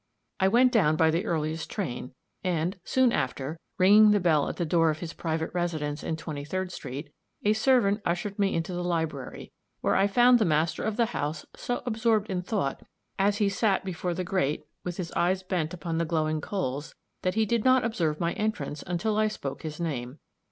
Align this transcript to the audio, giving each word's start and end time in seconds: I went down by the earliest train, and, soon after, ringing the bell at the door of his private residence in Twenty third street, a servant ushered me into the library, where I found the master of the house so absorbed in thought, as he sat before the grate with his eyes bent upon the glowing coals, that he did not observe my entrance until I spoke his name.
I 0.39 0.47
went 0.47 0.71
down 0.71 0.95
by 0.95 1.11
the 1.11 1.25
earliest 1.25 1.69
train, 1.69 2.15
and, 2.43 2.75
soon 2.83 3.11
after, 3.11 3.59
ringing 3.77 4.09
the 4.09 4.19
bell 4.19 4.49
at 4.49 4.55
the 4.55 4.65
door 4.65 4.89
of 4.89 4.97
his 4.97 5.13
private 5.13 5.51
residence 5.53 6.03
in 6.03 6.17
Twenty 6.17 6.43
third 6.43 6.71
street, 6.71 7.13
a 7.45 7.53
servant 7.53 8.01
ushered 8.03 8.39
me 8.39 8.55
into 8.55 8.73
the 8.73 8.83
library, 8.83 9.51
where 9.81 9.95
I 9.95 10.07
found 10.07 10.39
the 10.39 10.43
master 10.43 10.81
of 10.81 10.97
the 10.97 11.05
house 11.13 11.45
so 11.55 11.83
absorbed 11.85 12.31
in 12.31 12.41
thought, 12.41 12.81
as 13.19 13.37
he 13.37 13.47
sat 13.47 13.85
before 13.85 14.15
the 14.15 14.23
grate 14.23 14.63
with 14.83 14.97
his 14.97 15.11
eyes 15.11 15.43
bent 15.43 15.71
upon 15.71 15.99
the 15.99 16.05
glowing 16.05 16.41
coals, 16.41 16.95
that 17.21 17.35
he 17.35 17.45
did 17.45 17.63
not 17.63 17.85
observe 17.85 18.19
my 18.19 18.33
entrance 18.33 18.81
until 18.87 19.17
I 19.19 19.27
spoke 19.27 19.61
his 19.61 19.79
name. 19.79 20.17